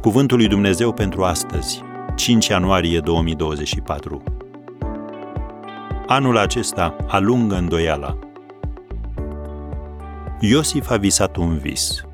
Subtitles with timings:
[0.00, 1.82] Cuvântul lui Dumnezeu pentru astăzi,
[2.16, 4.22] 5 ianuarie 2024.
[6.06, 8.18] Anul acesta alungă îndoiala.
[10.40, 12.04] Iosif a visat un vis.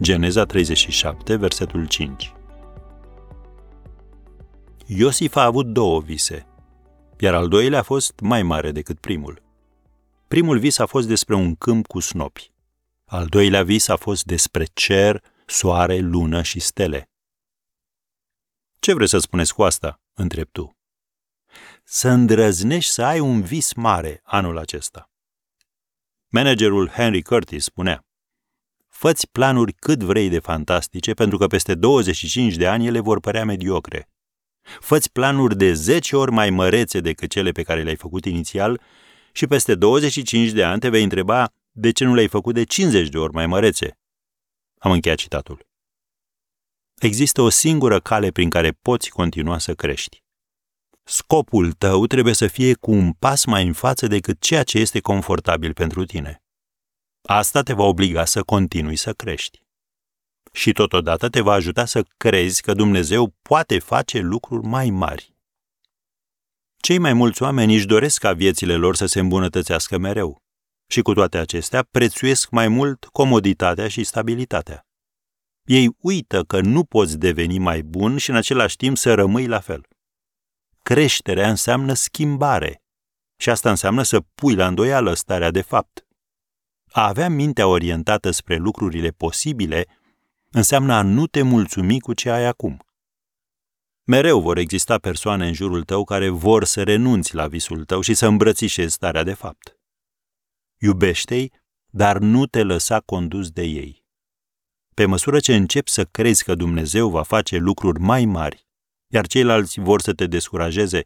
[0.00, 2.32] Geneza 37, versetul 5.
[4.86, 6.46] Iosif a avut două vise,
[7.18, 9.42] iar al doilea a fost mai mare decât primul.
[10.28, 12.50] Primul vis a fost despre un câmp cu snopi.
[13.04, 17.10] Al doilea vis a fost despre cer, soare, lună și stele.
[18.78, 20.00] Ce vreți să spuneți cu asta?
[20.12, 20.76] întreb tu.
[21.84, 25.10] Să îndrăznești să ai un vis mare anul acesta.
[26.28, 28.06] Managerul Henry Curtis spunea,
[28.88, 33.44] Făți planuri cât vrei de fantastice, pentru că peste 25 de ani ele vor părea
[33.44, 34.08] mediocre.
[34.80, 38.80] Făți planuri de 10 ori mai mărețe decât cele pe care le-ai făcut inițial
[39.32, 43.08] și peste 25 de ani te vei întreba de ce nu le-ai făcut de 50
[43.08, 43.96] de ori mai mărețe.
[44.82, 45.66] Am încheiat citatul.
[47.00, 50.22] Există o singură cale prin care poți continua să crești.
[51.04, 55.00] Scopul tău trebuie să fie cu un pas mai în față decât ceea ce este
[55.00, 56.42] confortabil pentru tine.
[57.22, 59.62] Asta te va obliga să continui să crești.
[60.52, 65.34] Și totodată te va ajuta să crezi că Dumnezeu poate face lucruri mai mari.
[66.76, 70.41] Cei mai mulți oameni își doresc ca viețile lor să se îmbunătățească mereu.
[70.92, 74.86] Și cu toate acestea, prețuiesc mai mult comoditatea și stabilitatea.
[75.64, 79.60] Ei uită că nu poți deveni mai bun și în același timp să rămâi la
[79.60, 79.86] fel.
[80.82, 82.82] Creșterea înseamnă schimbare
[83.36, 86.06] și asta înseamnă să pui la îndoială starea de fapt.
[86.90, 89.86] A avea mintea orientată spre lucrurile posibile
[90.50, 92.86] înseamnă a nu te mulțumi cu ce ai acum.
[94.04, 98.14] Mereu vor exista persoane în jurul tău care vor să renunți la visul tău și
[98.14, 99.76] să îmbrățișezi starea de fapt.
[100.84, 101.52] Iubește-i,
[101.90, 104.04] dar nu te lăsa condus de ei.
[104.94, 108.66] Pe măsură ce începi să crezi că Dumnezeu va face lucruri mai mari,
[109.06, 111.04] iar ceilalți vor să te descurajeze,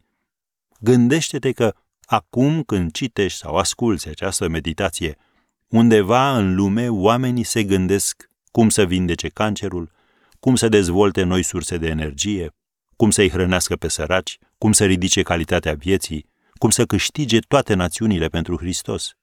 [0.80, 1.74] gândește-te că
[2.04, 5.16] acum când citești sau asculți această meditație,
[5.68, 9.92] undeva în lume oamenii se gândesc cum să vindece cancerul,
[10.40, 12.54] cum să dezvolte noi surse de energie,
[12.96, 18.28] cum să-i hrănească pe săraci, cum să ridice calitatea vieții, cum să câștige toate națiunile
[18.28, 19.16] pentru Hristos.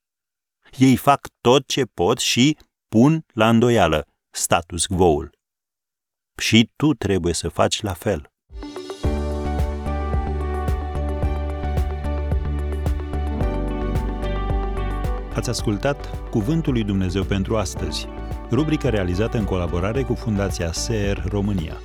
[0.78, 2.58] Ei fac tot ce pot și
[2.88, 5.30] pun la îndoială status quo-ul.
[6.38, 8.32] Și tu trebuie să faci la fel.
[15.36, 18.08] Ați ascultat Cuvântul lui Dumnezeu pentru astăzi,
[18.52, 21.82] rubrica realizată în colaborare cu Fundația SER România.